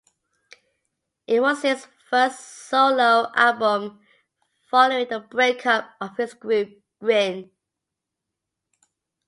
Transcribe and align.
It 1.27 1.41
was 1.41 1.61
his 1.61 1.85
first 2.09 2.39
solo 2.39 3.31
album, 3.35 3.99
following 4.67 5.07
the 5.07 5.19
breakup 5.19 5.91
of 6.01 6.17
his 6.17 6.33
group, 6.33 6.81
Grin. 6.99 7.51